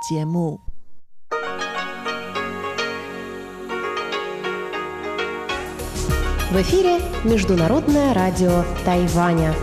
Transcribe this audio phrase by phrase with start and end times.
[0.00, 0.60] 节目。
[6.50, 9.54] В эфире Международное радио Тайваня.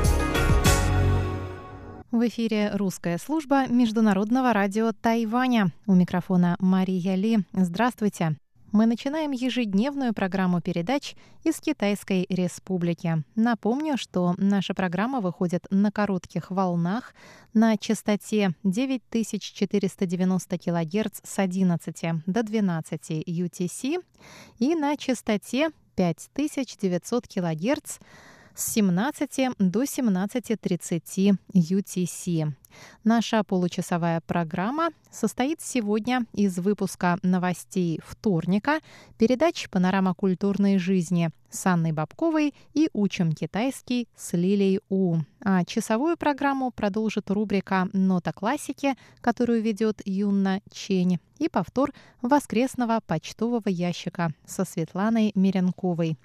[2.11, 5.71] В эфире русская служба Международного радио Тайваня.
[5.87, 7.39] У микрофона Мария Ли.
[7.53, 8.37] Здравствуйте.
[8.75, 11.15] Мы начинаем ежедневную программу передач
[11.45, 13.23] из Китайской Республики.
[13.33, 17.13] Напомню, что наша программа выходит на коротких волнах
[17.53, 24.03] на частоте 9490 кГц с 11 до 12 UTC
[24.59, 27.99] и на частоте 5900 кГц
[28.55, 32.53] с 17 до 17.30 UTC.
[33.03, 38.79] Наша получасовая программа состоит сегодня из выпуска новостей вторника,
[39.17, 45.17] передач «Панорама культурной жизни» с Анной Бабковой и «Учим китайский» с Лилей У.
[45.43, 53.67] А часовую программу продолжит рубрика «Нота классики», которую ведет Юнна Чень, и повтор воскресного почтового
[53.67, 56.17] ящика со Светланой Миренковой.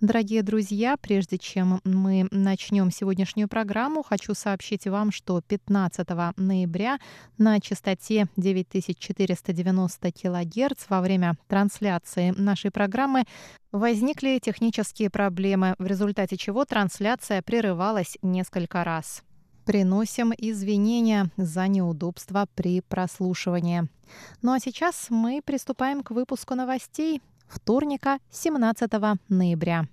[0.00, 6.98] Дорогие друзья, прежде чем мы начнем сегодняшнюю программу, хочу сообщить вам, что 15 15 ноября
[7.38, 13.24] на частоте 9490 кГц во время трансляции нашей программы
[13.72, 19.22] возникли технические проблемы, в результате чего трансляция прерывалась несколько раз.
[19.66, 23.88] Приносим извинения за неудобства при прослушивании.
[24.40, 28.90] Ну а сейчас мы приступаем к выпуску новостей вторника, 17
[29.28, 29.86] ноября.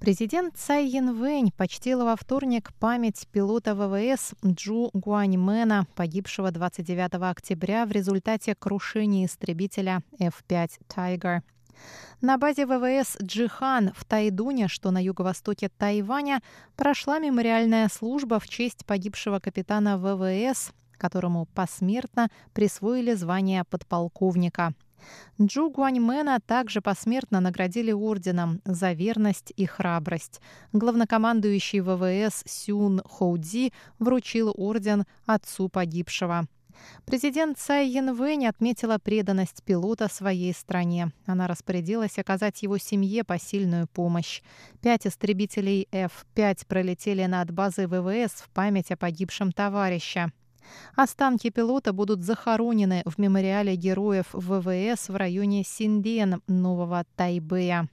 [0.00, 7.90] Президент Цай Янвэнь почтила во вторник память пилота ВВС Джу Гуаньмена, погибшего 29 октября в
[7.90, 11.40] результате крушения истребителя F-5 Tiger.
[12.20, 16.42] На базе ВВС Джихан в Тайдуне, что на юго-востоке Тайваня,
[16.76, 24.74] прошла мемориальная служба в честь погибшего капитана ВВС, которому посмертно присвоили звание подполковника–
[25.40, 30.40] Джу Гуаньмена также посмертно наградили орденом за верность и храбрость.
[30.72, 36.46] Главнокомандующий ВВС Сюн Хоудзи вручил орден отцу погибшего.
[37.06, 41.12] Президент Цай Янвэнь отметила преданность пилота своей стране.
[41.26, 44.42] Она распорядилась оказать его семье посильную помощь.
[44.82, 50.32] Пять истребителей F-5 пролетели над базой ВВС в память о погибшем товарища.
[50.96, 57.88] Останки пилота будут захоронены в мемориале героев ВВС в районе Синден, Нового Тайбэя.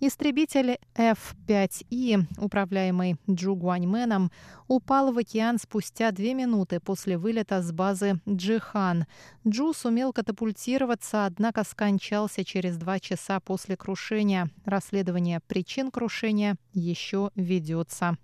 [0.00, 4.30] Истребитель F-5И, управляемый Джу Гуаньменом,
[4.66, 9.04] упал в океан спустя две минуты после вылета с базы Джихан.
[9.46, 14.48] Джу сумел катапультироваться, однако скончался через два часа после крушения.
[14.64, 18.16] Расследование причин крушения еще ведется.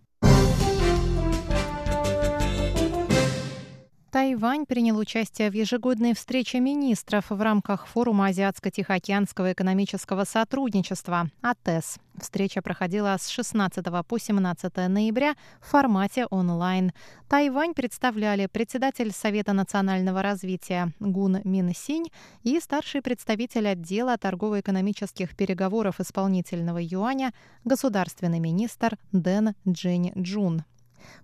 [4.17, 11.99] Тайвань принял участие в ежегодной встрече министров в рамках форума Азиатско-Тихоокеанского экономического сотрудничества АТЭС.
[12.19, 16.93] Встреча проходила с 16 по 17 ноября в формате онлайн.
[17.29, 22.11] Тайвань представляли председатель Совета национального развития Гун Мин Синь
[22.43, 27.35] и старший представитель отдела торгово-экономических переговоров исполнительного юаня
[27.65, 30.65] государственный министр Дэн Джень Джун.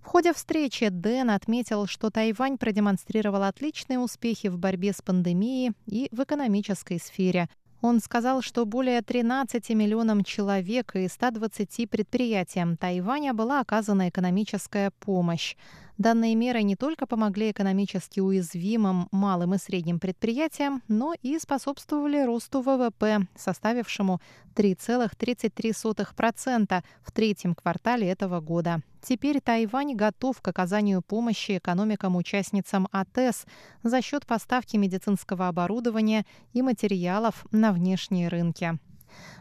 [0.01, 6.09] В ходе встречи Дэн отметил, что Тайвань продемонстрировал отличные успехи в борьбе с пандемией и
[6.11, 7.49] в экономической сфере.
[7.81, 15.57] Он сказал, что более 13 миллионам человек и 120 предприятиям Тайваня была оказана экономическая помощь.
[15.97, 22.61] Данные меры не только помогли экономически уязвимым малым и средним предприятиям, но и способствовали росту
[22.61, 24.19] ВВП, составившему
[24.55, 28.81] 3,33% в третьем квартале этого года.
[29.03, 33.45] Теперь Тайвань готов к оказанию помощи экономикам-участницам АТЭС
[33.83, 38.79] за счет поставки медицинского оборудования и материалов на внешние рынки.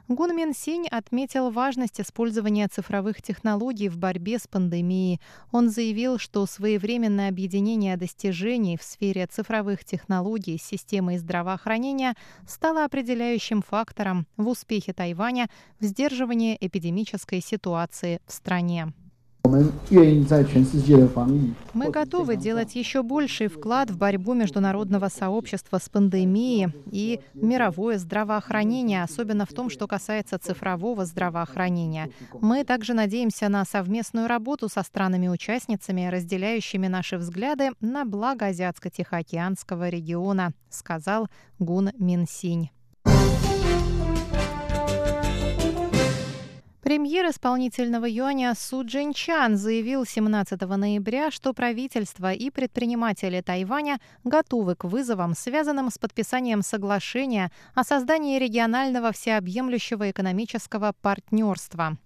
[0.08, 5.20] Гун Мин Синь отметил важность использования цифровых технологий в борьбе с пандемией.
[5.52, 12.14] Он заявил, что своевременное объединение достижений в сфере цифровых технологий с системой здравоохранения
[12.46, 15.48] стало определяющим фактором в успехе Тайваня
[15.80, 18.92] в сдерживании эпидемической ситуации в стране.
[21.74, 29.02] Мы готовы делать еще больший вклад в борьбу международного сообщества с пандемией и мировое здравоохранение,
[29.02, 32.10] особенно в том, что касается цифрового здравоохранения.
[32.40, 40.52] Мы также надеемся на совместную работу со странами-участницами, разделяющими наши взгляды на благо Азиатско-Тихоокеанского региона,
[40.70, 41.28] сказал
[41.58, 42.70] Гун Минсинь.
[46.82, 54.82] Премьер исполнительного юаня Су Джинчан заявил 17 ноября, что правительство и предприниматели Тайваня готовы к
[54.82, 61.98] вызовам, связанным с подписанием соглашения о создании регионального всеобъемлющего экономического партнерства.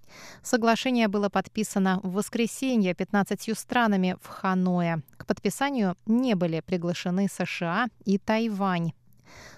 [0.43, 5.00] Соглашение было подписано в воскресенье 15 странами в Ханое.
[5.17, 8.93] К подписанию не были приглашены США и Тайвань.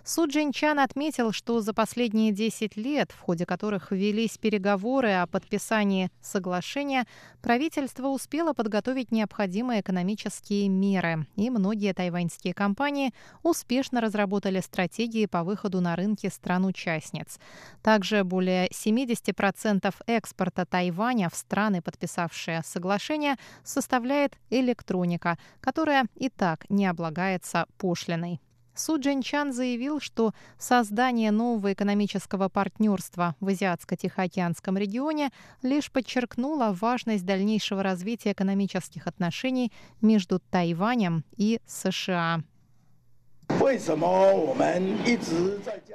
[0.05, 6.11] Су Джинчан отметил, что за последние 10 лет, в ходе которых велись переговоры о подписании
[6.21, 7.07] соглашения,
[7.43, 13.13] правительство успело подготовить необходимые экономические меры, и многие тайваньские компании
[13.43, 17.39] успешно разработали стратегии по выходу на рынки стран-участниц.
[17.83, 26.87] Также более 70% экспорта Тайваня в страны, подписавшие соглашение, составляет электроника, которая и так не
[26.87, 28.41] облагается пошлиной.
[28.79, 35.31] Су Джинчан заявил, что создание нового экономического партнерства в Азиатско-Тихоокеанском регионе
[35.63, 42.45] лишь подчеркнуло важность дальнейшего развития экономических отношений между Тайванем и США.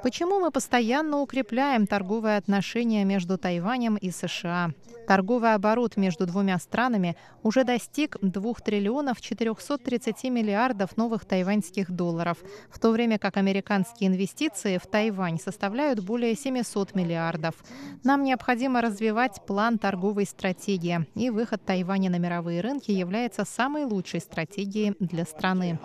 [0.02, 4.70] Почему мы постоянно укрепляем торговые отношения между Тайванем и США?
[5.06, 12.38] Торговый оборот между двумя странами уже достиг 2 триллионов 430 миллиардов новых тайваньских долларов,
[12.70, 17.54] в то время как американские инвестиции в Тайвань составляют более 700 миллиардов.
[18.02, 24.20] Нам необходимо развивать план торговой стратегии, и выход Тайваня на мировые рынки является самой лучшей
[24.20, 25.78] стратегией для страны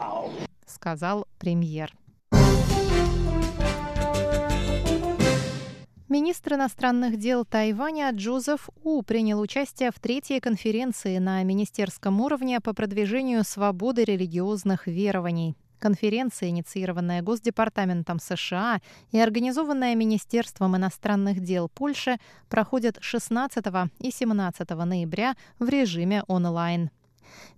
[0.69, 1.93] сказал премьер.
[6.09, 12.73] Министр иностранных дел Тайваня Джозеф У принял участие в третьей конференции на министерском уровне по
[12.73, 15.55] продвижению свободы религиозных верований.
[15.77, 18.81] Конференция, инициированная Госдепартаментом США
[19.11, 22.17] и организованная Министерством иностранных дел Польши,
[22.49, 23.63] проходит 16
[23.99, 26.89] и 17 ноября в режиме онлайн.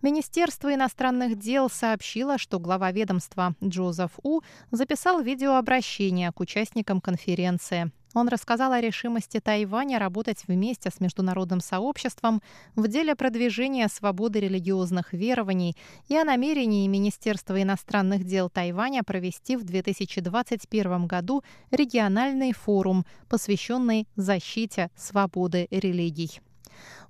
[0.02, 4.42] Министерство иностранных дел сообщило, что глава ведомства Джозеф У
[4.72, 7.92] записал видеообращение к участникам конференции.
[8.14, 12.42] Он рассказал о решимости Тайваня работать вместе с международным сообществом
[12.76, 15.78] в деле продвижения свободы религиозных верований
[16.10, 24.90] и о намерении Министерства иностранных дел Тайваня провести в 2021 году региональный форум, посвященный защите
[24.96, 26.42] свободы религий.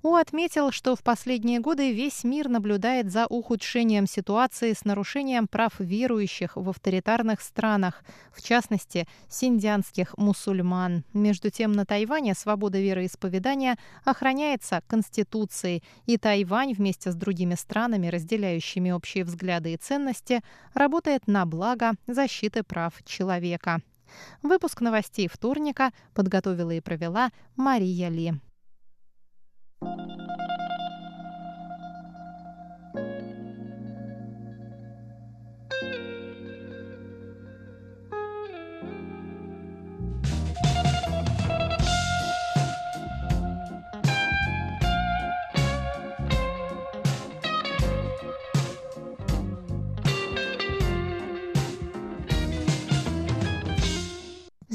[0.02, 5.74] У отметил, что в последние годы весь мир наблюдает за ухудшением ситуации с нарушением прав
[5.78, 11.04] верующих в авторитарных странах, в частности, синдианских мусульман.
[11.12, 18.90] Между тем, на Тайване свобода вероисповедания охраняется Конституцией, и Тайвань вместе с другими странами, разделяющими
[18.90, 20.42] общие взгляды и ценности,
[20.74, 23.80] работает на благо защиты прав человека.
[24.42, 28.34] Выпуск новостей вторника подготовила и провела Мария Ли.
[29.84, 30.21] Thank you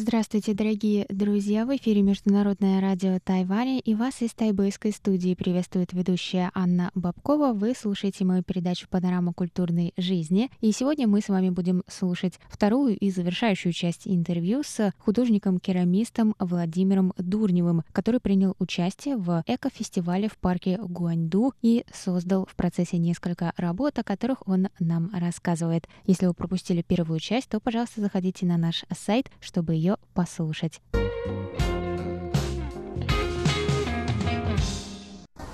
[0.08, 1.66] Здравствуйте, дорогие друзья!
[1.66, 7.52] В эфире Международное радио Тайваня и вас из тайбэйской студии приветствует ведущая Анна Бабкова.
[7.52, 10.50] Вы слушаете мою передачу «Панорама культурной жизни».
[10.62, 17.12] И сегодня мы с вами будем слушать вторую и завершающую часть интервью с художником-керамистом Владимиром
[17.18, 24.00] Дурневым, который принял участие в экофестивале в парке Гуаньду и создал в процессе несколько работ,
[24.00, 25.86] о которых он нам рассказывает.
[26.06, 30.82] Если вы пропустили первую часть, то, пожалуйста, заходите на наш сайт, чтобы ее послушать.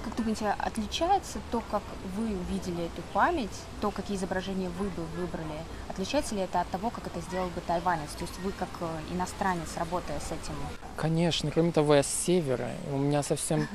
[0.03, 1.83] Как думаете, отличается то, как
[2.15, 3.49] вы увидели эту память,
[3.81, 5.59] то, какие изображения вы бы выбрали,
[5.89, 8.11] отличается ли это от того, как это сделал бы тайванец?
[8.11, 10.53] То есть вы как э, иностранец, работая с этим?
[10.95, 13.67] Конечно, кроме того, я с севера, у меня совсем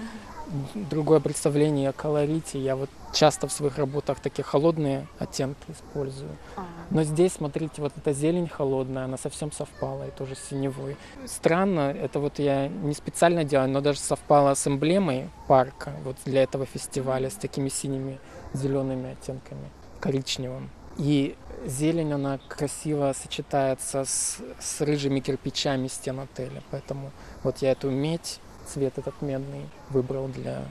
[0.75, 2.59] другое представление о колорите.
[2.59, 6.31] Я вот часто в своих работах такие холодные оттенки использую.
[6.57, 6.65] А.
[6.91, 10.97] Но здесь, смотрите, вот эта зелень холодная, она совсем совпала, и тоже синевой.
[11.27, 16.43] Странно, это вот я не специально делаю, но даже совпало с эмблемой парка вот для
[16.43, 18.19] этого фестиваля с такими синими
[18.55, 20.71] зелеными оттенками, коричневым.
[20.99, 26.63] И зелень, она красиво сочетается с, с рыжими кирпичами стен отеля.
[26.71, 27.13] Поэтому
[27.45, 28.41] вот я эту медь
[28.73, 30.63] цвет этот медный выбрал для...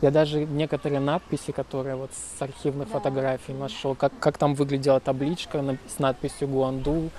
[0.00, 2.94] Я даже некоторые надписи, которые вот с архивных да.
[2.94, 7.10] фотографий нашел, как, как там выглядела табличка с надписью Гуанду,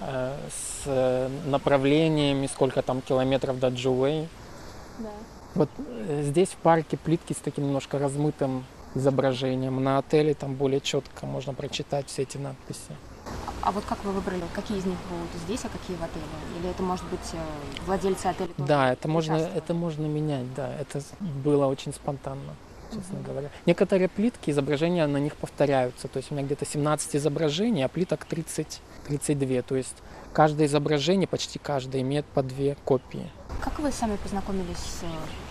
[0.00, 0.08] да.
[0.08, 4.28] э, с направлениями, сколько там километров до Джуэй.
[4.98, 5.10] Да.
[5.54, 8.64] Вот э, здесь в парке плитки с таким немножко размытым
[8.94, 9.82] изображением.
[9.82, 12.96] На отеле там более четко можно прочитать все эти надписи.
[13.62, 16.24] А вот как вы выбрали, какие из них будут здесь, а какие в отеле?
[16.58, 17.38] Или это может быть э,
[17.86, 20.74] владельцы отеля Да, это можно, это можно менять, да.
[20.80, 22.56] Это было очень спонтанно,
[22.92, 23.26] честно угу.
[23.28, 23.50] говоря.
[23.64, 26.08] Некоторые плитки, изображения на них повторяются.
[26.08, 29.62] То есть у меня где-то 17 изображений, а плиток 30, 32.
[29.62, 29.94] То есть
[30.32, 33.30] каждое изображение, почти каждое, имеет по две копии.
[33.60, 35.06] Как вы сами познакомились с э,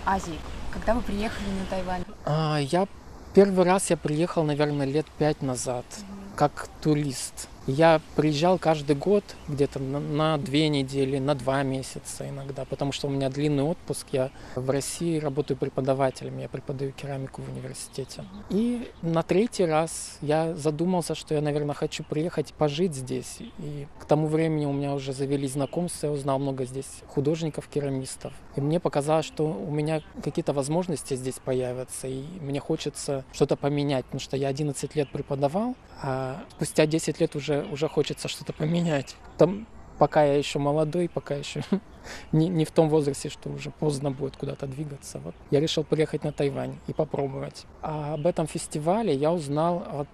[0.05, 0.39] Азией?
[0.73, 2.03] Когда вы приехали на Тайвань?
[2.25, 2.89] А, я
[3.33, 6.35] первый раз я приехал, наверное, лет пять назад, угу.
[6.35, 7.47] как турист.
[7.71, 13.09] Я приезжал каждый год где-то на, две недели, на два месяца иногда, потому что у
[13.09, 14.07] меня длинный отпуск.
[14.11, 18.25] Я в России работаю преподавателем, я преподаю керамику в университете.
[18.49, 23.37] И на третий раз я задумался, что я, наверное, хочу приехать пожить здесь.
[23.59, 28.33] И к тому времени у меня уже завелись знакомства, я узнал много здесь художников, керамистов.
[28.57, 34.03] И мне показалось, что у меня какие-то возможности здесь появятся, и мне хочется что-то поменять,
[34.03, 39.15] потому что я 11 лет преподавал, а спустя 10 лет уже уже, хочется что-то поменять.
[39.37, 41.63] Там, пока я еще молодой, пока еще
[42.31, 45.19] не, не в том возрасте, что уже поздно будет куда-то двигаться.
[45.19, 45.35] Вот.
[45.51, 47.65] Я решил приехать на Тайвань и попробовать.
[47.81, 50.09] А об этом фестивале я узнал от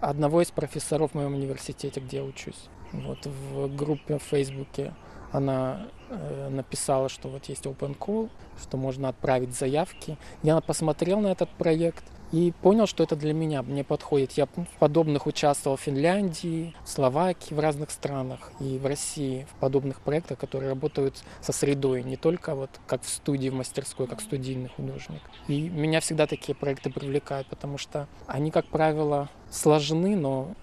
[0.00, 2.68] одного из профессоров в моем университете, где я учусь.
[2.92, 4.92] Вот в группе в Фейсбуке
[5.32, 10.16] она э, написала, что вот есть open call, что можно отправить заявки.
[10.42, 14.32] Я посмотрел на этот проект и понял, что это для меня, мне подходит.
[14.32, 19.60] Я в подобных участвовал в Финляндии, в Словакии, в разных странах и в России в
[19.60, 24.20] подобных проектах, которые работают со средой, не только вот как в студии, в мастерской, как
[24.20, 25.22] студийный художник.
[25.48, 30.54] И меня всегда такие проекты привлекают, потому что они, как правило, сложны, но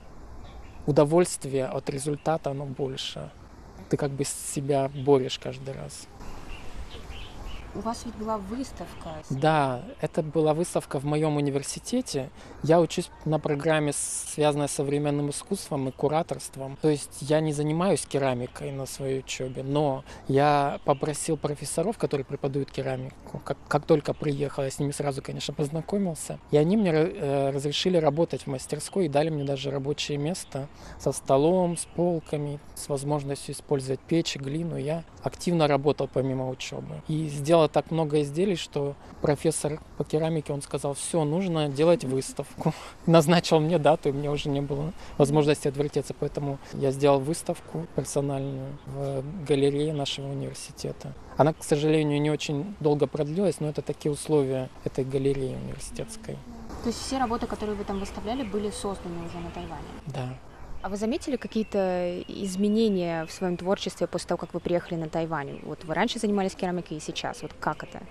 [0.86, 3.32] удовольствие от результата, оно больше.
[3.89, 6.08] Ты как бы себя борешь каждый раз.
[7.74, 9.10] У вас ведь была выставка.
[9.30, 12.30] Да, это была выставка в моем университете.
[12.63, 16.78] Я учусь на программе, связанной с современным искусством и кураторством.
[16.82, 22.72] То есть я не занимаюсь керамикой на своей учебе, но я попросил профессоров, которые преподают
[22.72, 26.40] керамику, как, как только приехал, я с ними сразу, конечно, познакомился.
[26.51, 30.68] И они мне э, разрешили работать в мастерской и дали мне даже рабочее место
[31.00, 34.75] со столом, с полками, с возможностью использовать печь, глину.
[34.75, 37.01] Я активно работал помимо учебы.
[37.08, 42.03] И сделал сделала так много изделий, что профессор по керамике, он сказал, все, нужно делать
[42.03, 42.74] выставку.
[43.06, 48.77] Назначил мне дату, и мне уже не было возможности отвертеться, поэтому я сделал выставку персональную
[48.88, 51.13] в галерее нашего университета.
[51.38, 56.38] Она, к сожалению, не очень долго продлилась, но это такие условия этой галереи университетской.
[56.84, 59.91] То есть все работы, которые вы там выставляли, были созданы уже на Тайване?
[60.08, 60.50] Да.
[60.81, 65.59] А вы заметили какие-то изменения в своем творчестве после того, как вы приехали на Тайвань?
[65.63, 67.43] Вот вы раньше занимались керамикой и сейчас.
[67.43, 68.01] Вот как это?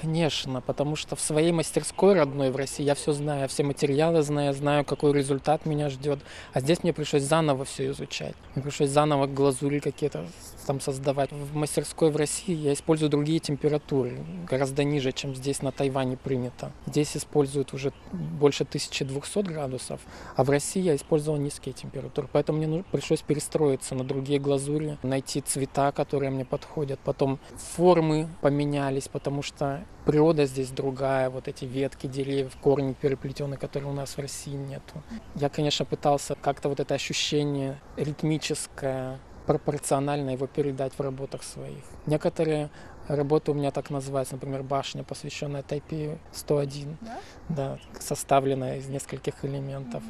[0.00, 4.54] Конечно, потому что в своей мастерской родной в России я все знаю, все материалы знаю,
[4.54, 6.18] знаю, какой результат меня ждет.
[6.54, 8.34] А здесь мне пришлось заново все изучать.
[8.54, 10.26] Мне пришлось заново глазури какие-то
[10.66, 11.30] там создавать.
[11.30, 14.18] В мастерской в России я использую другие температуры,
[14.48, 16.72] гораздо ниже, чем здесь на Тайване принято.
[16.86, 20.00] Здесь используют уже больше 1200 градусов,
[20.36, 22.28] а в России я использовал низкие температуры.
[22.32, 26.98] Поэтому мне пришлось перестроиться на другие глазури, найти цвета, которые мне подходят.
[27.00, 27.38] Потом
[27.76, 33.94] формы поменялись, потому что природа здесь другая, вот эти ветки деревьев, корни переплетенные, которые у
[33.94, 35.02] нас в России нету.
[35.34, 41.82] Я, конечно, пытался как-то вот это ощущение ритмическое, пропорционально его передать в работах своих.
[42.06, 42.70] Некоторые
[43.08, 47.20] работы у меня так называются, например, башня, посвященная Тайпею 101, да?
[47.48, 50.02] Да, составленная из нескольких элементов.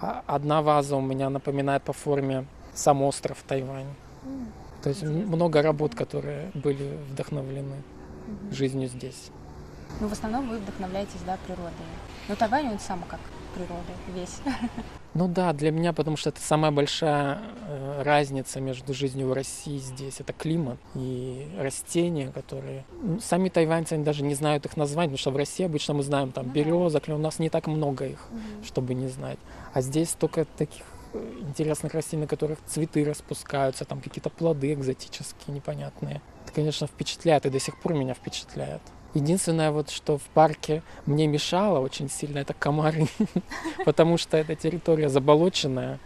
[0.00, 0.22] Mm-hmm.
[0.26, 3.86] одна ваза у меня напоминает по форме сам остров Тайвань.
[4.24, 4.46] Mm-hmm.
[4.82, 7.82] То есть много работ, которые были вдохновлены
[8.30, 8.54] mm-hmm.
[8.54, 9.30] жизнью здесь.
[10.00, 11.72] Ну, в основном вы вдохновляетесь, да, природой.
[12.28, 13.20] Но Тайвань, он сам как
[13.54, 14.38] природы весь.
[15.12, 19.78] Ну да, для меня, потому что это самая большая э, разница между жизнью в России
[19.78, 20.20] здесь.
[20.20, 22.84] Это климат и растения, которые...
[23.02, 26.04] Ну, сами тайваньцы они даже не знают их названий, потому что в России обычно мы
[26.04, 28.64] знаем там ну березок, у нас не так много их, угу.
[28.64, 29.38] чтобы не знать.
[29.72, 30.84] А здесь только таких
[31.14, 36.22] интересных растений, на которых цветы распускаются, там какие-то плоды экзотические, непонятные.
[36.44, 38.82] Это, конечно, впечатляет и до сих пор меня впечатляет.
[39.14, 43.08] Единственное, вот, что в парке мне мешало очень сильно, это комары,
[43.84, 45.98] потому что эта территория заболоченная,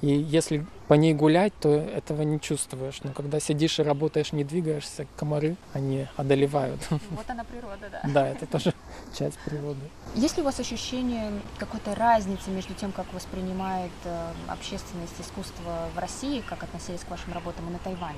[0.00, 3.00] и если по ней гулять, то этого не чувствуешь.
[3.02, 6.80] Но когда сидишь и работаешь, не двигаешься, комары, они одолевают.
[7.10, 8.00] Вот она природа, да.
[8.04, 8.72] Да, это тоже
[9.18, 9.80] часть природы.
[10.14, 15.98] Есть ли у вас ощущение какой-то разницы между тем, как воспринимает э, общественность искусство в
[15.98, 18.16] России, как относились к вашим работам и на Тайване?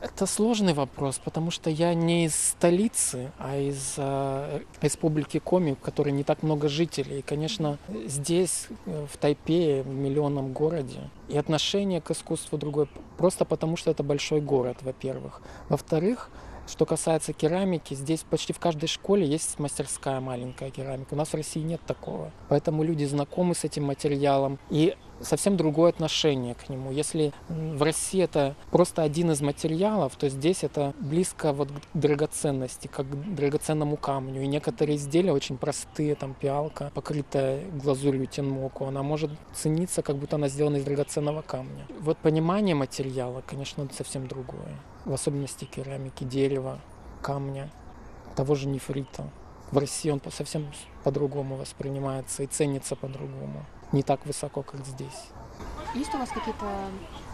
[0.00, 5.78] Это сложный вопрос, потому что я не из столицы, а из э, республики Коми, в
[5.78, 7.18] которой не так много жителей.
[7.18, 7.76] И, конечно,
[8.06, 12.88] здесь, э, в Тайпе, в миллионном городе, и отношение к искусству другое,
[13.18, 15.42] просто потому что это большой город, во-первых.
[15.68, 16.30] Во-вторых,
[16.66, 21.12] что касается керамики, здесь почти в каждой школе есть мастерская маленькая керамика.
[21.12, 22.30] У нас в России нет такого.
[22.48, 24.58] Поэтому люди знакомы с этим материалом.
[24.70, 26.90] И совсем другое отношение к нему.
[26.90, 32.86] Если в России это просто один из материалов, то здесь это близко вот к драгоценности,
[32.86, 34.42] как к драгоценному камню.
[34.42, 40.36] И некоторые изделия очень простые, там пиалка, покрытая глазурью тенмоку, она может цениться, как будто
[40.36, 41.86] она сделана из драгоценного камня.
[42.00, 44.76] Вот понимание материала, конечно, совсем другое.
[45.04, 46.78] В особенности керамики, дерева,
[47.22, 47.70] камня,
[48.36, 49.30] того же нефрита.
[49.70, 50.66] В России он совсем
[51.04, 55.28] по-другому воспринимается и ценится по-другому не так высоко, как здесь.
[55.94, 56.66] Есть у вас какие-то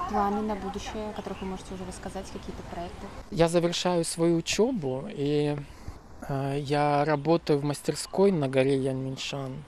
[0.08, 3.06] планы на будущее, о которых вы можете уже рассказать, какие-то проекты?
[3.30, 5.56] Я завершаю свою учебу, и
[6.28, 9.62] э, я работаю в мастерской на горе Янминшан,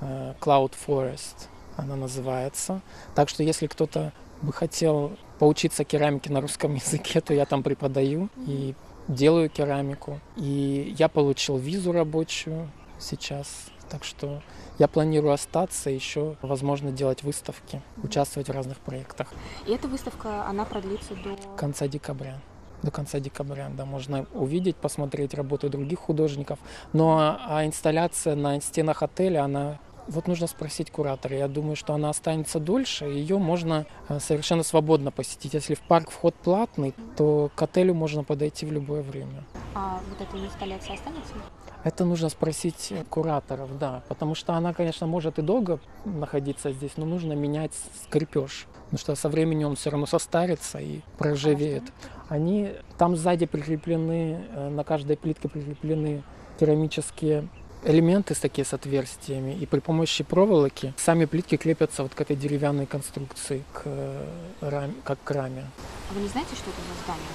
[0.00, 1.48] э, Cloud Forest
[1.80, 2.80] она называется.
[3.14, 8.28] Так что если кто-то бы хотел поучиться керамике на русском языке, то я там преподаю
[8.46, 8.74] и
[9.08, 10.20] делаю керамику.
[10.36, 14.42] И я получил визу рабочую сейчас, так что
[14.80, 19.28] я планирую остаться, еще, возможно, делать выставки, участвовать в разных проектах.
[19.66, 21.36] И эта выставка, она продлится до...
[21.56, 22.40] Конца декабря
[22.82, 26.58] до конца декабря, да, можно увидеть, посмотреть работы других художников.
[26.94, 31.36] Но а инсталляция на стенах отеля, она вот нужно спросить куратора.
[31.36, 35.52] Я думаю, что она останется дольше, ее можно э, совершенно свободно посетить.
[35.52, 39.44] Если в парк вход платный, то к отелю можно подойти в любое время.
[39.74, 41.34] А вот эта инсталляция останется?
[41.82, 47.06] Это нужно спросить кураторов, да, потому что она, конечно, может и долго находиться здесь, но
[47.06, 47.72] нужно менять
[48.04, 51.84] скрипеж, потому что со временем он все равно состарится и проржавеет.
[52.28, 56.22] Они там сзади прикреплены, э, на каждой плитке прикреплены
[56.58, 57.48] керамические
[57.84, 62.36] элементы с такие с отверстиями, и при помощи проволоки сами плитки крепятся вот к этой
[62.36, 64.26] деревянной конструкции, к э,
[64.60, 65.64] раме, как к раме.
[66.10, 67.26] А вы не знаете, что это за здание?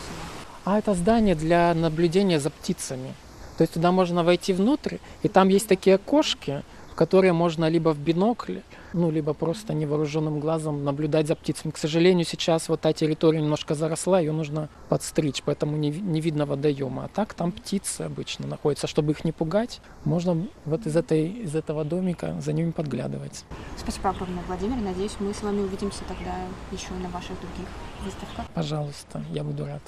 [0.65, 3.13] А это здание для наблюдения за птицами.
[3.57, 7.89] То есть туда можно войти внутрь, и там есть такие окошки, в которые можно либо
[7.89, 8.59] в бинокль,
[8.93, 11.71] ну, либо просто невооруженным глазом наблюдать за птицами.
[11.71, 16.45] К сожалению, сейчас вот та территория немножко заросла, ее нужно подстричь, поэтому не, не видно
[16.45, 17.03] водоема.
[17.03, 18.87] А так там птицы обычно находятся.
[18.87, 23.43] Чтобы их не пугать, можно вот из, этой, из этого домика за ними подглядывать.
[23.77, 24.77] Спасибо огромное, Владимир.
[24.77, 26.33] Надеюсь, мы с вами увидимся тогда
[26.71, 27.67] еще на ваших других
[28.05, 28.45] выставках.
[28.53, 29.81] Пожалуйста, я буду рад.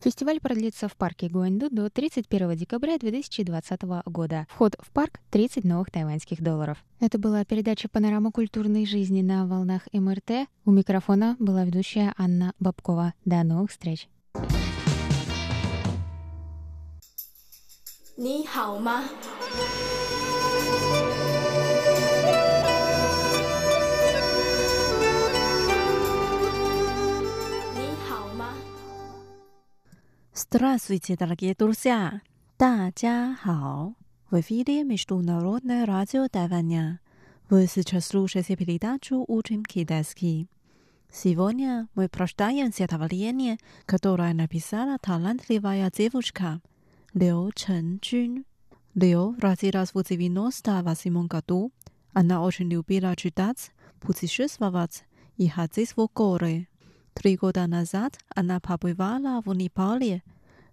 [0.00, 4.46] Фестиваль продлится в парке Гуанду до 31 декабря 2020 года.
[4.50, 6.84] Вход в парк — 30 новых тайваньских долларов.
[7.00, 10.48] Это была передача «Панорама культурной жизни» на волнах МРТ.
[10.66, 13.14] У микрофона была ведущая Анна Бабкова.
[13.24, 14.08] До новых встреч!
[18.16, 19.02] 你好吗
[30.38, 32.20] ？Здравствуйте, дорогие друзья!
[32.58, 33.94] 大家好!
[34.30, 37.00] В эфире Международное радио Тайваня.
[37.50, 40.48] Вы сейчас слушаете передачу «Учим китайский».
[41.12, 46.60] Сегодня мы прочитаем стихотворение, которое написала талантливая девушка
[47.12, 48.44] Лю Чэнджун.
[48.94, 51.70] Лю родилась в 98 году.
[52.12, 55.04] Она очень любила читать, путешествовать
[55.36, 56.66] и ходить в горы.
[57.18, 60.22] Три года назад она побывала в Непале,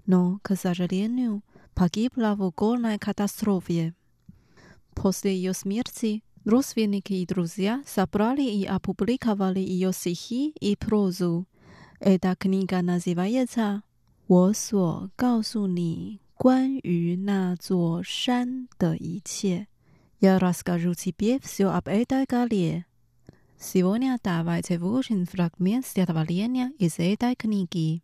[0.05, 3.93] но, к сожалению, погибла в горной катастрофе.
[4.93, 11.47] После ее смерти родственники и друзья собрали и опубликовали ее стихи и прозу.
[11.99, 13.83] Эта книга называется
[14.27, 19.67] «我所告诉你关于那座山的一切».
[20.19, 22.85] Я расскажу тебе все об этой горе.
[23.59, 28.01] Сегодня давайте выучим фрагмент стихотворения из этой книги.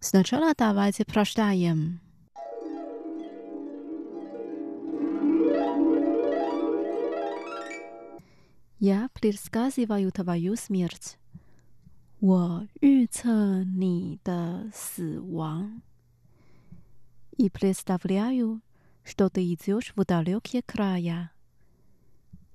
[0.00, 2.00] Сначала давайте прочитаем.
[8.78, 11.18] Я предсказываю твою смерть.
[12.20, 15.80] 我预测你的死亡
[17.38, 18.60] и представляю,
[19.04, 21.30] что ты идешь в далекие края.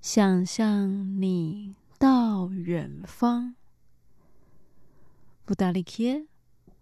[0.02, 3.57] 想象你 到远方
[5.47, 6.29] vudalikye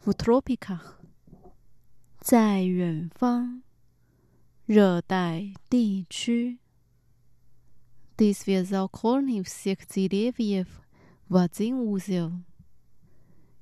[0.04, 0.78] votropika
[2.20, 3.64] 在远方
[4.64, 6.61] 热带地区
[8.16, 10.66] this week's our calling sixty five year
[11.28, 12.42] Vazin Uzil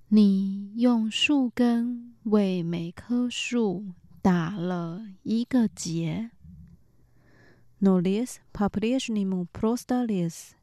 [0.09, 6.33] 你用树根为每棵树打了一个结
[7.81, 10.56] Nolis paprix nemu prostalis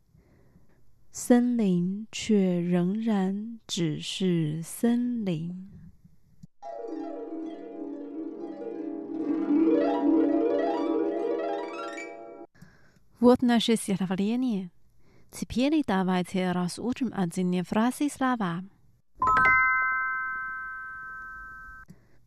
[1.12, 5.68] 森林却仍然只是森林。
[13.20, 14.70] Вот наше стихотворение.
[15.33, 18.62] Теперь давайте разучим отдельные фразы и слова.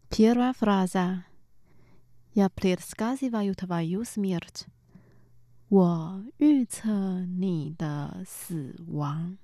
[0.10, 1.26] Первая фраза.
[2.34, 4.65] Я предсказываю твою смерть.
[5.68, 9.37] 我预测你的死亡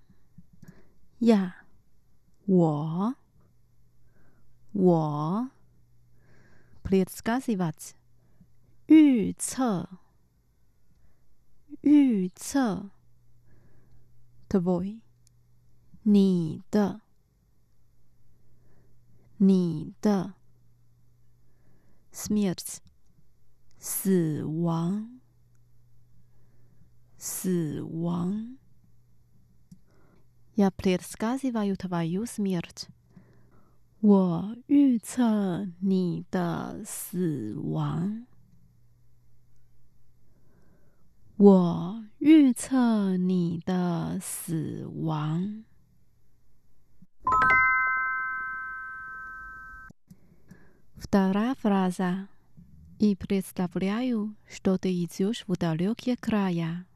[1.19, 1.67] 呀
[2.47, 3.17] 我，
[4.71, 5.51] 我
[6.85, 7.95] p l e a s e s c a s i v a t
[8.87, 9.89] 预测，
[11.81, 12.91] 预测
[14.49, 15.01] ，the boy，
[16.03, 17.01] 你的，
[19.39, 20.35] 你的
[22.13, 22.81] s m i r t s
[23.81, 25.22] 死亡。
[27.22, 28.58] 死亡。
[30.56, 32.88] Я предсказываю твою смерть。
[34.00, 38.26] 我预测你的死亡。
[41.38, 45.64] 我预测你的死亡。
[50.96, 52.28] Вторая фраза.
[53.00, 56.88] И представляю, что ты идешь в далекие края.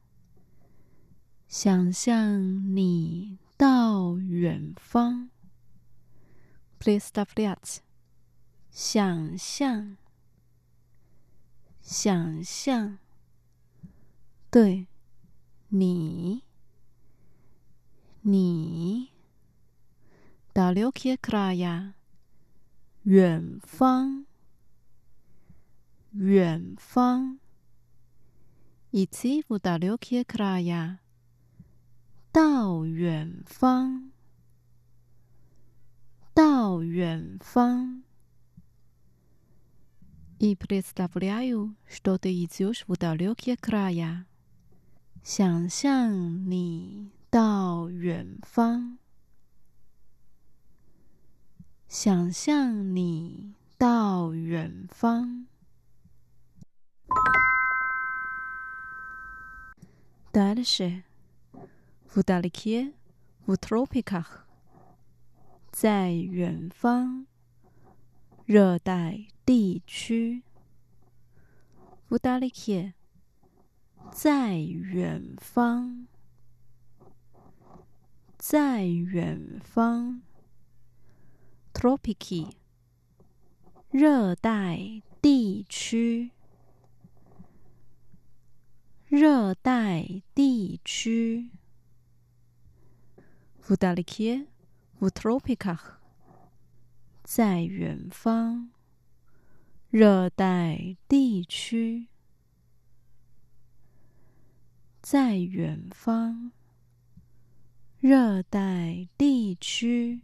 [1.47, 5.29] 想象你到远方。
[6.77, 7.77] Please stop that。
[8.69, 9.95] 想象。
[11.81, 12.99] 想象。
[14.51, 14.87] 对。
[15.69, 16.43] 你。
[18.21, 19.13] 你。
[20.51, 21.93] W K K Raya。
[23.03, 24.25] 远方。
[26.11, 27.39] 远方。
[28.91, 31.06] It'sive W K K Raya。
[32.32, 34.10] 到远方，
[36.34, 38.02] 到远方。
[40.38, 44.26] И представляю, что ты идешь в далекие края。
[45.22, 48.98] 想象你到远方，
[51.86, 55.46] 想象你到远方。
[60.32, 61.04] Дальше.
[62.09, 62.93] v u d a l i k i e
[63.45, 64.25] v u t r o p i k a
[65.71, 67.25] 在远方，
[68.45, 70.43] 热带地区。
[72.07, 72.93] v u d a l i k i e
[74.11, 76.07] 在远方，
[78.37, 80.21] 在远方。
[81.73, 82.53] Tropiki，
[83.91, 86.31] 热带地区。
[89.07, 91.51] 热带地区。
[93.68, 94.46] Вдалеке,
[94.98, 96.00] в тропиках，
[97.22, 98.70] 在远方，
[99.90, 102.08] 热带地区，
[105.00, 106.50] 在远方，
[108.00, 110.22] 热带地区。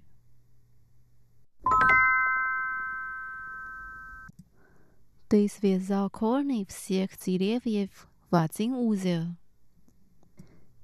[5.29, 9.37] Ты связал корни всех деревьев в один узел。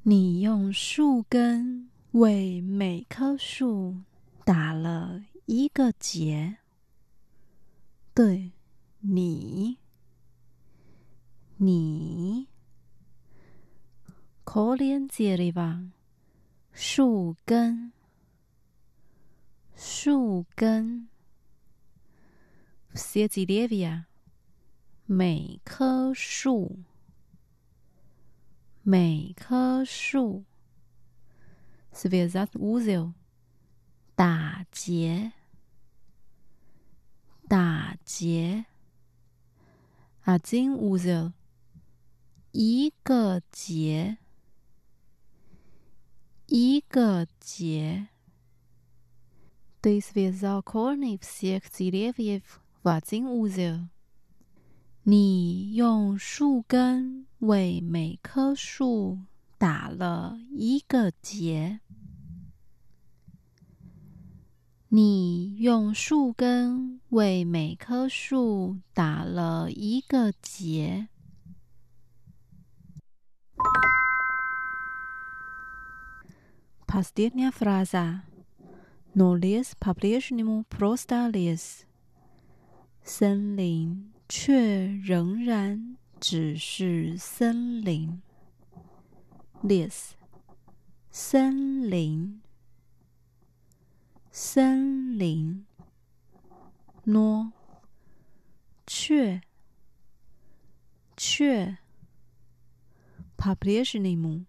[0.05, 1.89] 你用树根。
[2.14, 4.02] 为每棵树
[4.44, 6.58] 打了一个结。
[8.16, 8.52] 对，
[9.00, 9.78] 你，
[11.58, 12.48] 你，
[14.44, 15.92] 可怜杰里吧，
[16.72, 17.94] 树根，
[19.76, 21.08] 树根，
[22.96, 24.08] 写几列比啊？
[25.06, 26.80] 每棵树，
[28.82, 30.44] 每棵树。
[31.93, 33.13] связать узел，
[34.15, 35.33] 打结，
[37.49, 38.67] 打结。
[40.25, 41.33] один узел，
[42.53, 44.17] 一个结，
[46.47, 48.09] 一个结。
[49.83, 53.89] Ты связал корни всех деревьев в один узел。
[55.03, 59.19] 你用树根为每棵树。
[59.59, 61.81] 打了一个结。
[64.89, 71.09] 你用树根为每棵树打了一个结。
[76.87, 78.23] Последняя фраза.
[79.17, 81.85] но лес по-прежнему просто лес，
[83.05, 88.21] 森林却仍然只是森林。
[89.64, 90.16] this。
[91.12, 92.42] 森林。
[94.32, 95.66] 森林。
[97.04, 97.52] no。
[98.86, 99.42] 雀
[101.18, 101.78] 雀。
[103.38, 104.46] population name。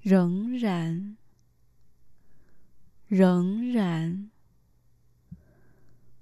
[0.00, 1.16] 仍然。
[3.06, 4.30] 仍然。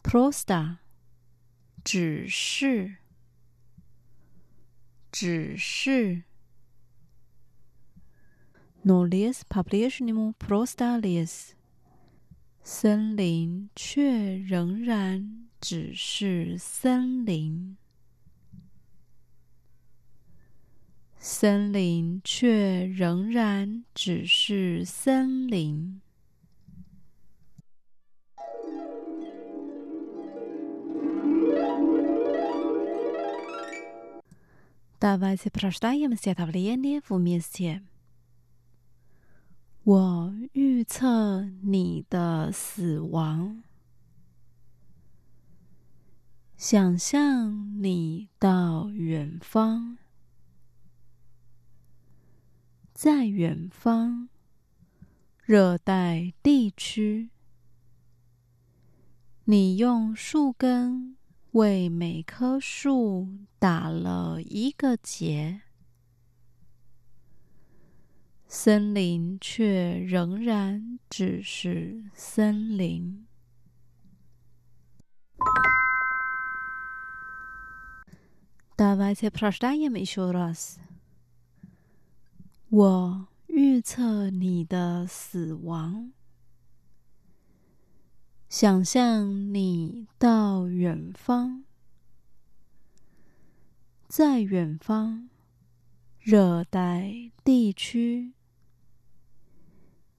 [0.02, 0.78] prostate。
[1.82, 2.98] 只是。
[5.10, 6.27] 只是。
[8.87, 11.53] ，no less по-прежнему просто less，
[12.63, 17.77] 森林却仍然只是森林，
[21.17, 26.01] 森林却仍然只是森林。
[34.99, 37.81] Давайте прочитаем стихотворение вместе.
[39.88, 43.62] 我预测你的死亡，
[46.58, 49.96] 想象你到远方，
[52.92, 54.28] 在远方。
[55.42, 57.30] 热带地区，
[59.44, 61.16] 你用树根。
[61.52, 63.26] 为每棵树
[63.58, 65.62] 打了一个结，
[68.47, 73.25] 森林却仍然只是森林。
[78.75, 80.79] Давайте прочитаем еще раз。
[82.69, 86.11] 我预测你的死亡。
[88.49, 91.63] 想象你到远方，
[94.07, 95.29] 在远方
[96.19, 98.33] 热带地区，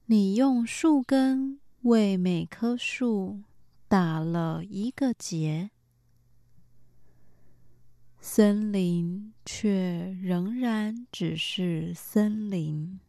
[0.09, 3.41] 你用树根为每棵树
[3.87, 5.71] 打了一个结，
[8.19, 12.99] 森林却仍然只是森林。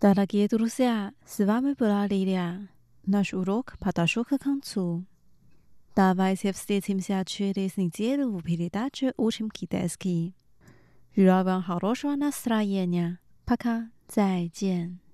[0.00, 2.68] Дорогие друзья, с вами была Лилия.
[3.04, 5.04] Наш урок подошел к концу.
[5.95, 10.35] Давайте встретимся через неделю в передаче «Учим китайский».
[11.15, 13.19] Желаю вам хорошего настроения.
[13.45, 13.89] Пока.
[14.07, 15.04] 再见。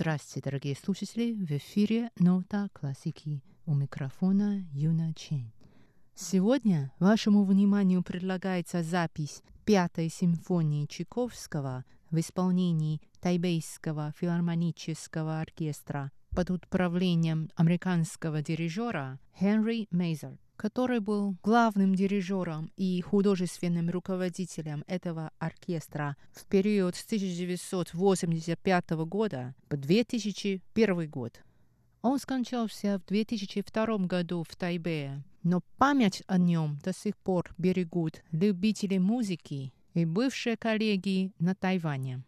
[0.00, 1.34] Здравствуйте, дорогие слушатели!
[1.34, 5.52] В эфире «Нота классики» у микрофона Юна Чен.
[6.14, 17.50] Сегодня вашему вниманию предлагается запись Пятой симфонии Чайковского в исполнении Тайбейского филармонического оркестра под управлением
[17.54, 26.96] американского дирижера Хенри Мейзер который был главным дирижером и художественным руководителем этого оркестра в период
[26.96, 31.40] с 1985 года по 2001 год.
[32.02, 38.22] Он скончался в 2002 году в Тайбе, но память о нем до сих пор берегут
[38.30, 42.22] любители музыки и бывшие коллеги на Тайване.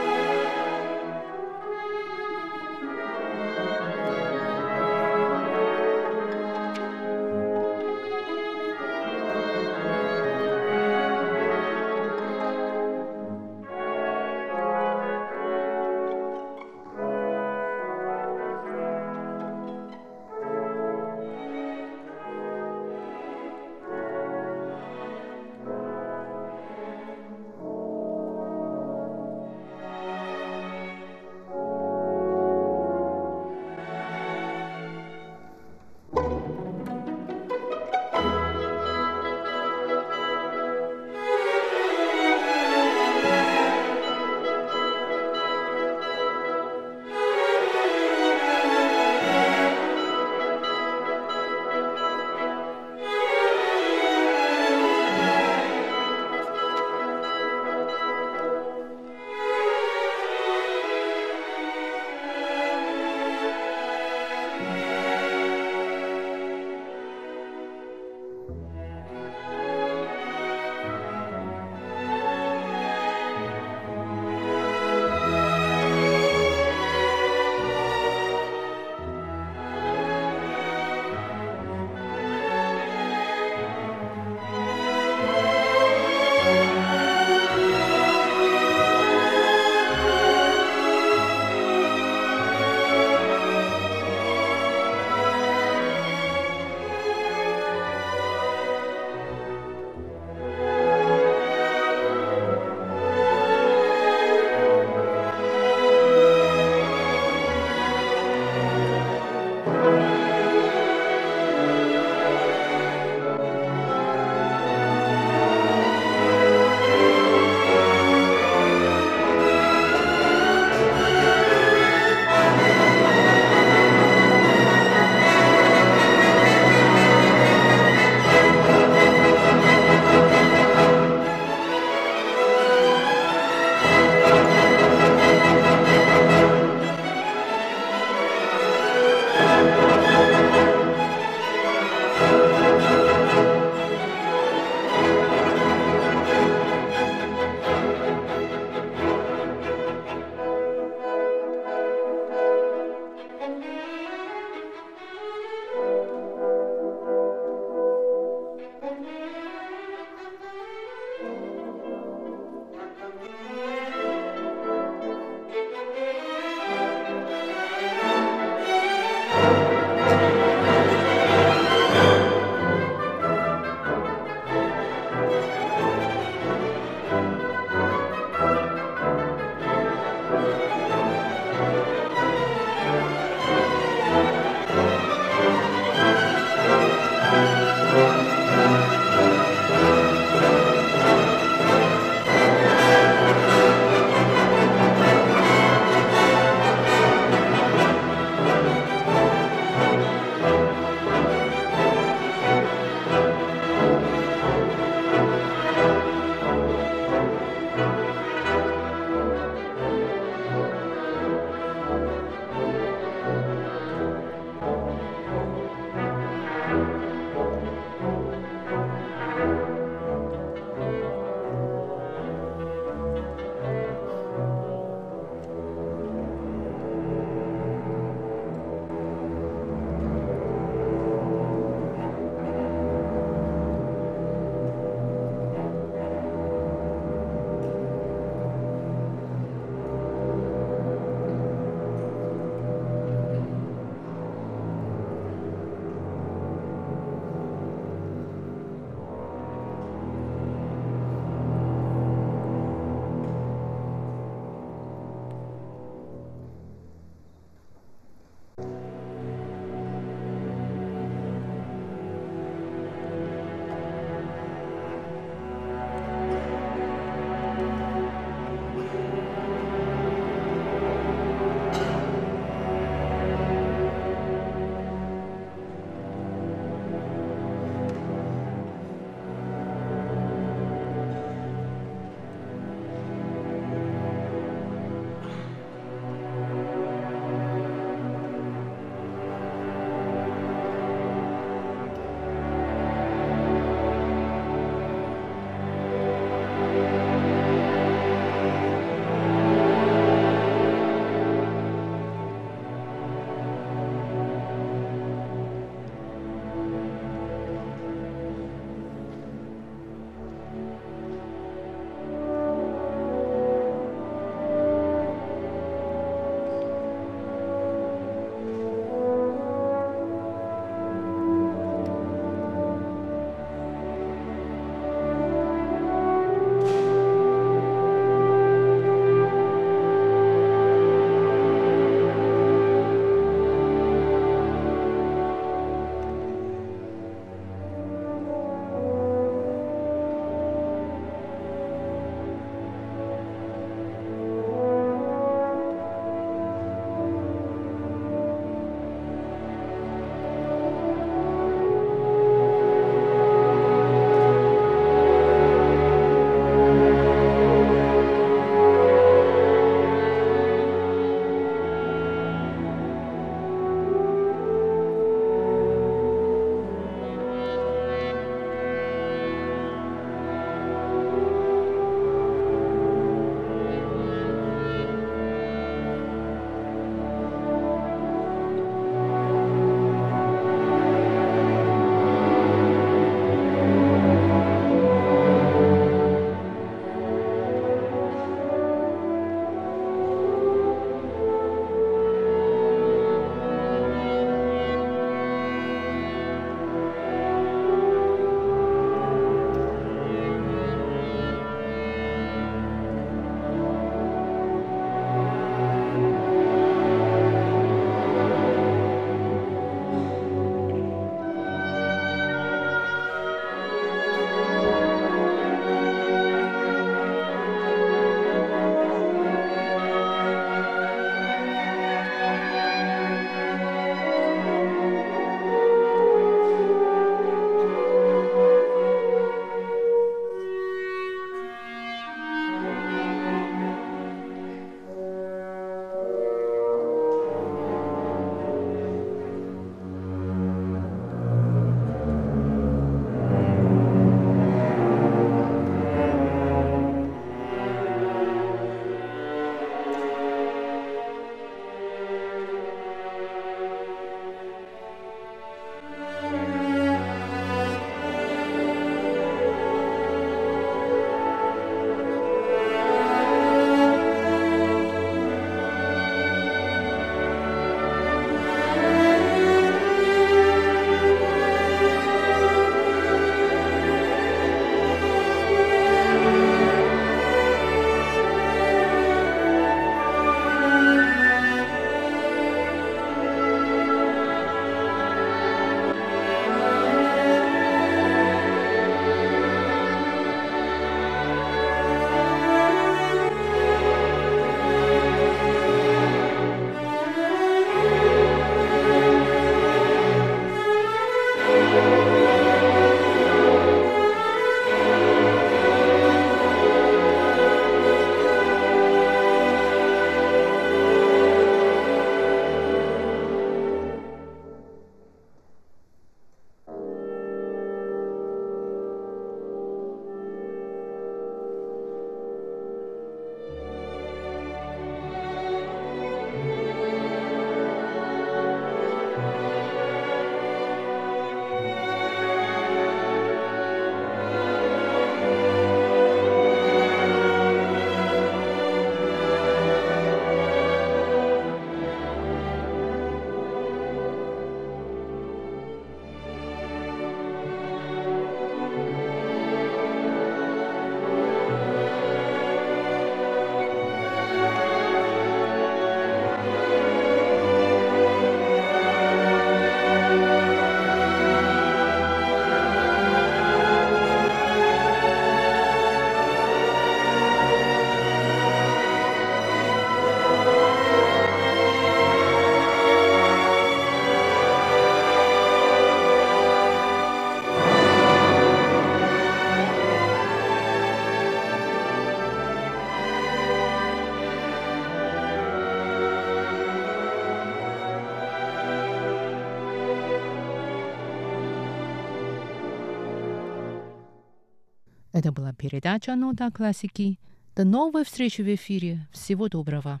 [595.44, 597.18] Была передача «Нота классики».
[597.54, 599.06] До новой встречи в эфире.
[599.12, 600.00] Всего доброго.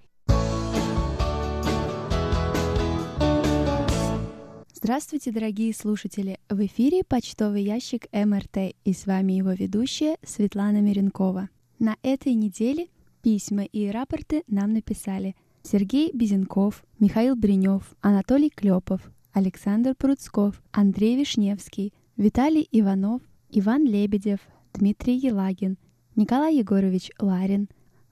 [4.72, 6.38] Здравствуйте, дорогие слушатели!
[6.48, 11.50] В эфире почтовый ящик МРТ и с вами его ведущая Светлана Миренкова.
[11.78, 12.86] На этой неделе
[13.22, 19.02] письма и рапорты нам написали Сергей Безенков, Михаил Бринев, Анатолий Клепов,
[19.34, 23.20] Александр Пруцков, Андрей Вишневский, Виталий Иванов,
[23.50, 24.40] Иван Лебедев,
[24.74, 25.78] Дмитрий Елагин,
[26.16, 27.68] Николай Егорович Ларин,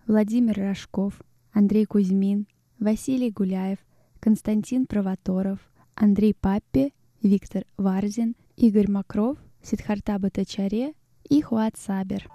[0.06, 1.20] Владимир Рожков,
[1.52, 2.46] Андрей Кузьмин,
[2.78, 3.78] Василий Гуляев,
[4.20, 5.58] Константин Провоторов,
[5.96, 10.94] Андрей Паппи, Виктор Варзин, Игорь Макров, Сидхарта Батачаре
[11.28, 12.28] и Хуат Сабер.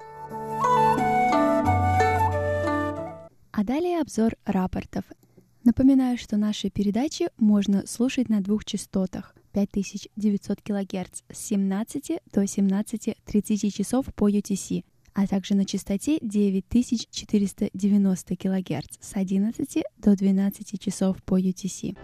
[3.51, 5.05] А далее обзор рапортов.
[5.63, 13.71] Напоминаю, что наши передачи можно слушать на двух частотах 5900 кГц с 17 до 17.30
[13.71, 14.83] часов по UTC,
[15.13, 21.97] а также на частоте 9490 кГц с 11 до 12 часов по UTC.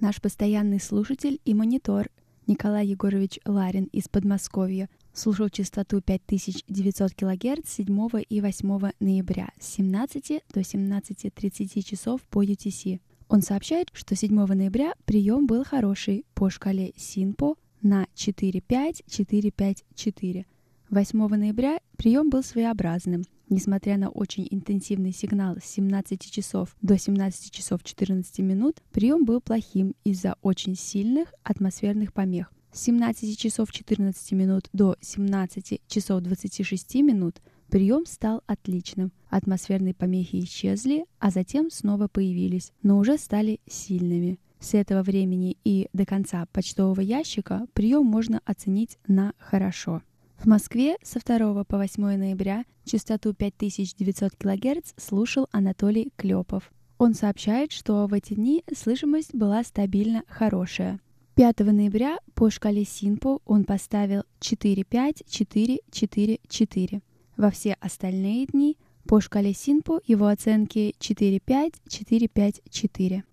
[0.00, 2.08] Наш постоянный слушатель и монитор
[2.48, 10.42] Николай Егорович Ларин из Подмосковья слушал частоту 5900 кГц 7 и 8 ноября с 17
[10.52, 13.00] до 17.30 часов по UTC.
[13.28, 20.46] Он сообщает, что 7 ноября прием был хороший по шкале СИНПО на 4-5-4-5-4.
[20.90, 27.50] 8 ноября прием был своеобразным– Несмотря на очень интенсивный сигнал с 17 часов до 17
[27.50, 32.50] часов 14 минут, прием был плохим из-за очень сильных атмосферных помех.
[32.72, 39.12] С 17 часов 14 минут до 17 часов 26 минут прием стал отличным.
[39.28, 44.38] Атмосферные помехи исчезли, а затем снова появились, но уже стали сильными.
[44.58, 50.00] С этого времени и до конца почтового ящика прием можно оценить на хорошо.
[50.38, 56.72] В Москве со 2 по 8 ноября частоту 5900 кГц слушал Анатолий Клепов.
[56.96, 61.00] Он сообщает, что в эти дни слышимость была стабильно хорошая.
[61.42, 67.02] 5 ноября по шкале Синпо он поставил 4-5-4-4-4.
[67.36, 68.78] Во все остальные дни
[69.08, 73.24] по шкале Синпо его оценки 4-5-4-5-4.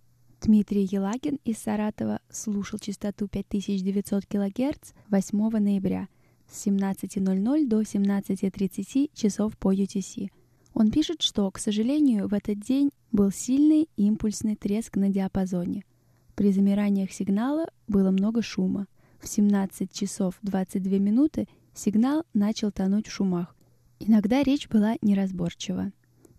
[0.42, 6.08] Дмитрий Елагин из Саратова слушал частоту 5900 кГц 8 ноября–
[6.50, 10.32] с 17.00 до 17.30 часов по UTC.
[10.74, 15.84] Он пишет, что, к сожалению, в этот день был сильный импульсный треск на диапазоне.
[16.40, 18.88] При замираниях сигнала было много шума.
[19.20, 23.54] В 17 часов 22 минуты сигнал начал тонуть в шумах.
[24.00, 25.92] Иногда речь была неразборчива.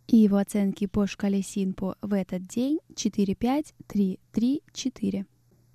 [0.06, 5.26] И его оценки по шкале Синпо в этот день 4-5-3-3-4.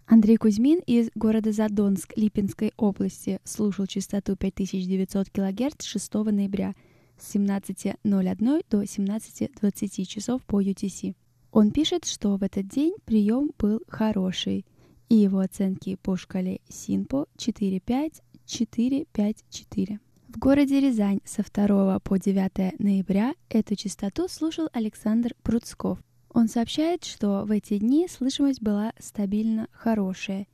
[0.08, 6.74] Андрей Кузьмин из города Задонск Липинской области слушал частоту 5900 кГц 6 ноября
[7.20, 11.14] с 17.01 до 17.20 часов по UTC.
[11.56, 14.64] Он пишет, что в этот день прием был хороший,
[15.10, 20.00] и его оценки по шкале СИНПО 4.5-4.5-4.
[20.28, 25.98] В городе Рязань со 2 по 9 ноября эту частоту слушал Александр Пруцков–
[26.36, 30.48] он сообщает, что в эти дни слышимость была стабильно хорошая,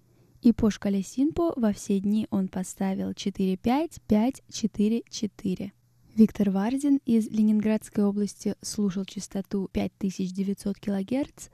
[0.43, 5.72] и по шкале Синпо во все дни он поставил 4-5-5-4-4.
[6.16, 11.49] Виктор Варзин из Ленинградской области слушал частоту 5900 кГц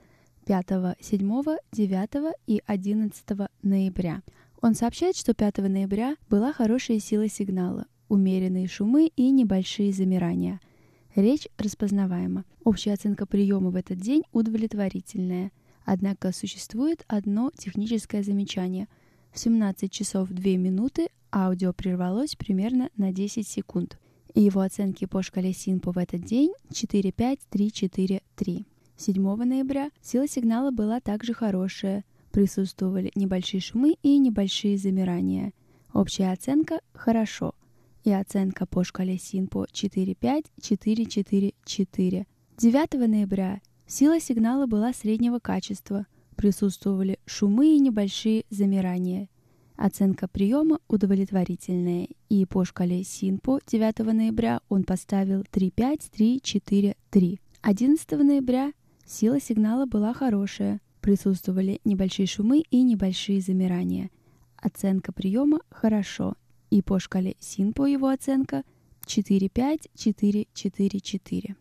[0.46, 0.66] 5,
[1.00, 3.24] 7, 9 и 11
[3.62, 4.22] ноября.
[4.60, 10.60] Он сообщает, что 5 ноября была хорошая сила сигнала, умеренные шумы и небольшие замирания–
[11.18, 12.44] Речь распознаваема.
[12.62, 15.50] Общая оценка приема в этот день удовлетворительная.
[15.84, 18.86] Однако существует одно техническое замечание.
[19.32, 23.98] В 17 часов 2 минуты аудио прервалось примерно на 10 секунд.
[24.34, 28.64] И его оценки по шкале Синпо в этот день 4-5-3-4-3.
[28.96, 32.04] 7 ноября сила сигнала была также хорошая.
[32.32, 35.52] Присутствовали небольшие шумы и небольшие замирания.
[35.92, 37.54] Общая оценка «хорошо»
[38.04, 42.26] и оценка по шкале СИНПО 4-5-4-4-4.
[42.58, 46.06] 9 ноября сила сигнала была среднего качества,
[46.36, 49.30] присутствовали шумы и небольшие замирания.
[49.78, 57.38] Оценка приема удовлетворительная, и по шкале СИНПО 9 ноября он поставил 3-5-3-4-3.
[57.62, 58.72] 11 ноября
[59.06, 64.10] сила сигнала была хорошая, присутствовали небольшие шумы и небольшие замирания.
[64.56, 66.34] Оценка приема «хорошо»,
[66.70, 68.64] и по шкале СИНПО его оценка
[69.06, 71.54] 4-5-4-4-4.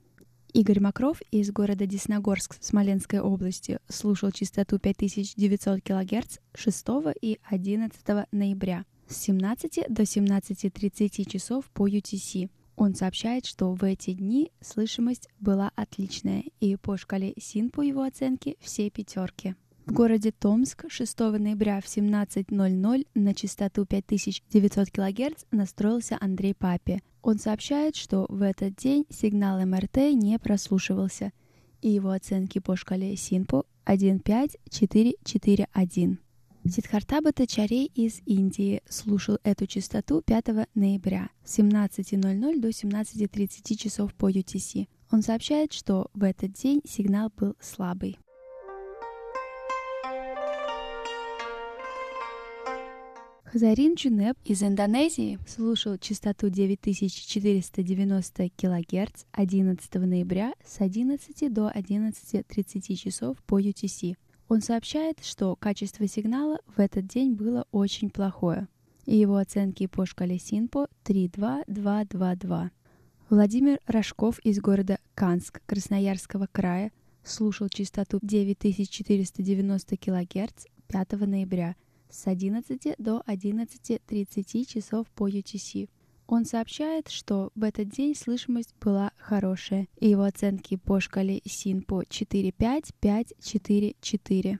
[0.58, 6.86] Игорь Макров из города Десногорск Смоленской области слушал частоту 5900 кГц 6
[7.22, 12.50] и 11 ноября с 17 до 17.30 часов по UTC.
[12.76, 18.02] Он сообщает, что в эти дни слышимость была отличная, и по шкале СИН по его
[18.02, 19.54] оценке все пятерки.
[19.88, 27.02] В городе Томск 6 ноября в 17.00 на частоту 5900 кГц настроился Андрей Папи.
[27.22, 31.32] Он сообщает, что в этот день сигнал МРТ не прослушивался,
[31.82, 36.20] и его оценки по шкале СИНПО 15441.
[36.66, 44.30] Сидхарта Батачарей из Индии слушал эту частоту 5 ноября с 17.00 до 17.30 часов по
[44.30, 44.90] UTC.
[45.12, 48.20] Он сообщает, что в этот день сигнал был слабый.
[53.52, 63.38] Хазарин Джунеп из Индонезии слушал частоту 9490 кГц 11 ноября с 11 до 11.30 часов
[63.44, 64.18] по UTC.
[64.50, 68.68] Он сообщает, что качество сигнала в этот день было очень плохое,
[69.06, 72.72] и его оценки по шкале Синпо 32222.
[73.30, 76.92] Владимир Рожков из города Канск Красноярского края
[77.24, 81.78] слушал частоту 9490 кГц 5 ноября–
[82.10, 85.90] с 11 до 11.30 часов по UTC.
[86.28, 91.84] Он сообщает, что в этот день слышимость была хорошая, и его оценки по шкале СИН
[91.84, 94.60] по 4.5-5.4.4.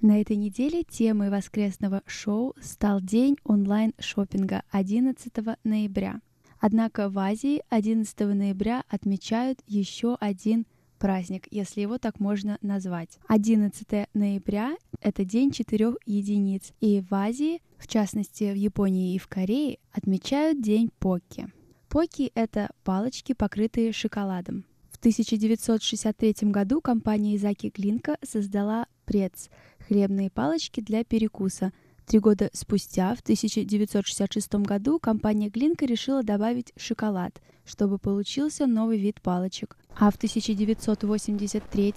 [0.00, 6.20] На этой неделе темой воскресного шоу стал день онлайн-шоппинга 11 ноября.
[6.58, 10.66] Однако в Азии 11 ноября отмечают еще один
[11.02, 13.18] праздник, если его так можно назвать.
[13.26, 19.26] 11 ноября— это день четырех единиц, и в Азии, в частности в Японии и в
[19.26, 21.48] Корее, отмечают день Покки.
[21.88, 24.64] Поки— это палочки, покрытые шоколадом.
[24.92, 29.50] В 1963 году компания Изаки Глинка создала прец—
[29.88, 31.72] хлебные палочки для перекуса—
[32.06, 39.20] Три года спустя, в 1966 году, компания Глинка решила добавить шоколад, чтобы получился новый вид
[39.22, 39.76] палочек.
[39.96, 41.94] А в 1983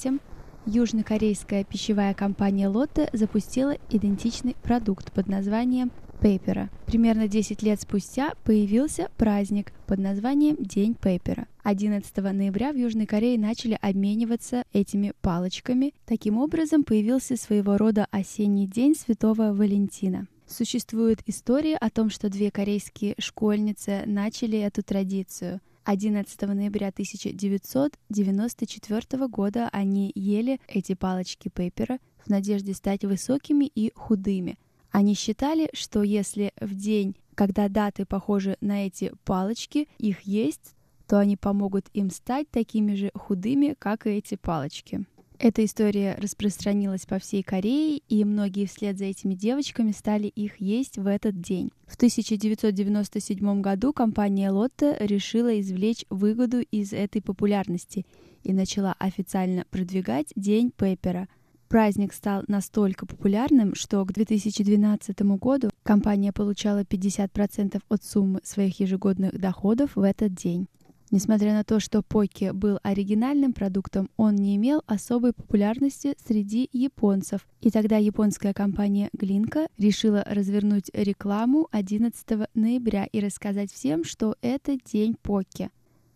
[0.65, 5.91] южнокорейская пищевая компания Lotte запустила идентичный продукт под названием
[6.21, 6.69] Пейпера.
[6.85, 11.47] Примерно 10 лет спустя появился праздник под названием День Пейпера.
[11.65, 15.95] 11 ноября в Южной Корее начали обмениваться этими палочками.
[16.05, 20.27] Таким образом появился своего рода осенний день Святого Валентина.
[20.45, 25.59] Существует история о том, что две корейские школьницы начали эту традицию.
[25.85, 34.59] 11 ноября 1994 года они ели эти палочки Пейпера в надежде стать высокими и худыми–
[34.95, 40.73] они считали, что если в день, когда даты похожи на эти палочки, их есть,
[41.07, 45.05] то они помогут им стать такими же худыми, как и эти палочки.
[45.37, 50.97] Эта история распространилась по всей Корее, и многие вслед за этими девочками стали их есть
[50.97, 51.71] в этот день.
[51.87, 58.05] В 1997 году компания Lotte решила извлечь выгоду из этой популярности
[58.43, 61.27] и начала официально продвигать День Пеппера–
[61.67, 69.37] Праздник стал настолько популярным, что к 2012 году компания получала 50% от суммы своих ежегодных
[69.39, 70.67] доходов в этот день.
[71.15, 77.47] Несмотря на то, что Поки был оригинальным продуктом, он не имел особой популярности среди японцев.
[77.61, 84.77] И тогда японская компания Глинка решила развернуть рекламу 11 ноября и рассказать всем, что это
[84.91, 85.69] день Поки.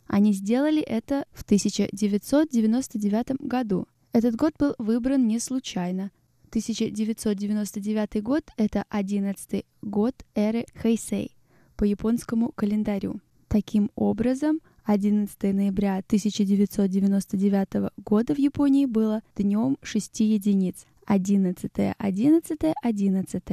[0.06, 3.88] Они сделали это в 1999 году.
[4.12, 6.12] Этот год был выбран не случайно.
[6.50, 11.38] 1999 год— это 11 год эры Хэйсэй
[11.78, 13.22] по японскому календарю.
[13.48, 20.88] Таким образом, 11 ноября 1999 года в Японии было днем 6 единиц.
[21.06, 23.44] 11, 11, 11.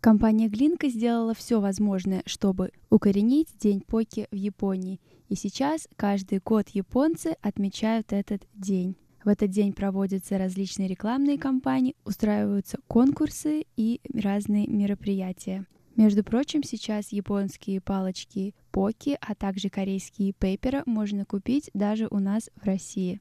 [0.00, 5.00] Компания Глинка сделала все возможное, чтобы укоренить День Поки в Японии.
[5.30, 8.94] И сейчас каждый год японцы отмечают этот день.
[9.24, 15.64] В этот день проводятся различные рекламные кампании, устраиваются конкурсы и разные мероприятия.
[15.96, 22.50] Между прочим, сейчас японские палочки поки, а также корейские пейпера можно купить даже у нас
[22.56, 23.20] в России.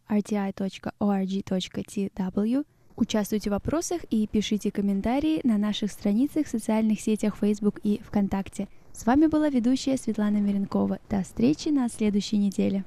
[3.01, 8.69] Участвуйте в вопросах и пишите комментарии на наших страницах в социальных сетях Facebook и ВКонтакте.
[8.93, 10.99] С вами была ведущая Светлана Миренкова.
[11.09, 12.85] До встречи на следующей неделе.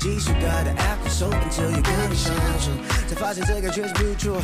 [0.00, 2.70] 技术感的 act so until you 跟你相处，
[3.08, 4.40] 才发现这感觉是不错。